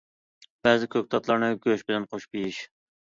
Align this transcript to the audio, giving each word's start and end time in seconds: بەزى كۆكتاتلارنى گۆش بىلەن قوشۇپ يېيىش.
بەزى 0.67 0.87
كۆكتاتلارنى 0.95 1.51
گۆش 1.67 1.85
بىلەن 1.91 2.09
قوشۇپ 2.15 2.41
يېيىش. 2.43 2.65